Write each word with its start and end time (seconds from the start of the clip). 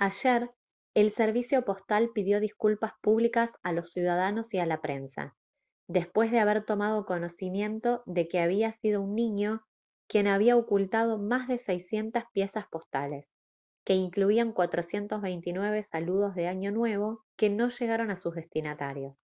ayer 0.00 0.50
el 0.94 1.10
servicio 1.10 1.64
postal 1.64 2.10
pidió 2.14 2.40
disculpas 2.40 2.92
públicas 3.00 3.48
a 3.62 3.72
los 3.72 3.90
ciudadanos 3.90 4.52
y 4.52 4.58
a 4.58 4.66
la 4.66 4.82
prensa 4.82 5.34
después 5.88 6.30
de 6.30 6.40
haber 6.40 6.62
tomado 6.66 7.06
conocimiento 7.06 8.02
de 8.04 8.28
que 8.28 8.40
había 8.40 8.72
sido 8.74 9.00
un 9.00 9.14
niño 9.14 9.62
quien 10.10 10.26
había 10.26 10.58
ocultado 10.58 11.16
más 11.16 11.48
de 11.48 11.56
600 11.56 12.24
piezas 12.34 12.66
postales 12.68 13.26
que 13.86 13.94
incluían 13.94 14.52
429 14.52 15.82
saludos 15.84 16.34
de 16.34 16.46
año 16.46 16.70
nuevo 16.70 17.24
que 17.38 17.48
no 17.48 17.70
llegaron 17.70 18.10
a 18.10 18.16
sus 18.16 18.34
destinatarios 18.34 19.16